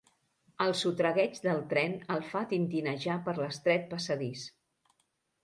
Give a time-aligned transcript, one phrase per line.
[0.63, 4.49] El sotragueig del tren el fa tentinejar per l'estret passadís.